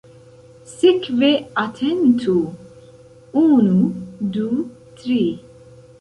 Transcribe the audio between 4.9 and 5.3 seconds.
tri!